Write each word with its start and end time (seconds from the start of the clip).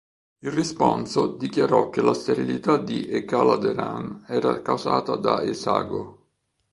Il 0.39 0.49
responso 0.49 1.27
dichiarò 1.27 1.91
che 1.91 2.01
la 2.01 2.15
sterilità 2.15 2.77
di 2.77 3.07
Ekhaladerhan 3.07 4.25
era 4.29 4.63
causata 4.63 5.15
da 5.15 5.43
Esagho. 5.43 6.29